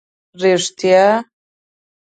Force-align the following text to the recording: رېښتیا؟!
رېښتیا؟! 0.41 1.05